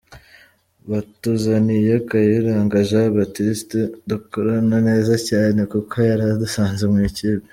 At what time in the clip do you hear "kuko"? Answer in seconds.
5.71-5.93